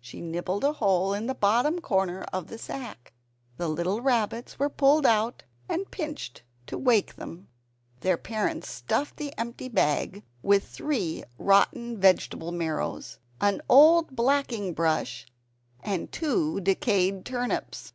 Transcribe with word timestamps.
She 0.00 0.20
nibbled 0.20 0.64
a 0.64 0.72
hole 0.72 1.14
in 1.14 1.28
the 1.28 1.36
bottom 1.36 1.80
corner 1.80 2.22
of 2.32 2.48
the 2.48 2.58
sack. 2.58 3.12
The 3.58 3.68
little 3.68 4.00
rabbits 4.00 4.58
were 4.58 4.68
pulled 4.68 5.06
out 5.06 5.44
and 5.68 5.88
pinched 5.88 6.42
to 6.66 6.76
wake 6.76 7.14
them. 7.14 7.46
Their 8.00 8.16
parents 8.16 8.68
stuffed 8.68 9.18
the 9.18 9.32
empty 9.38 9.70
sack 9.72 10.24
with 10.42 10.64
three 10.64 11.22
rotten 11.38 11.96
vegetable 12.00 12.50
marrows, 12.50 13.20
an 13.40 13.62
old 13.68 14.16
blackingbrush 14.16 15.26
and 15.80 16.10
two 16.10 16.60
decayed 16.60 17.24
turnips. 17.24 17.92